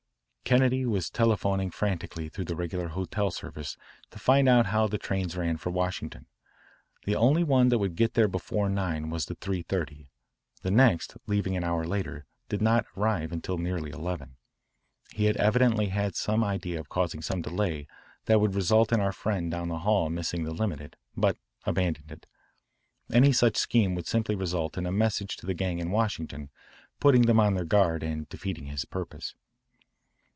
[0.43, 3.77] Kennedy was telephoning frantically through the regular hotel service
[4.09, 6.25] to find out how the trains ran for Washington.
[7.05, 10.09] The only one that would get there before nine was the three thirty;
[10.61, 14.35] the next, leaving an hour later, did not arrive until nearly eleven.
[15.13, 17.87] He had evidently had some idea of causing some delay
[18.25, 22.25] that would result in our friend down the hall missing the limited, but abandoned it.
[23.09, 26.49] Any such scheme would simply result in a message to the gang in Washington
[26.99, 29.33] putting them on their guard and defeating his purpose.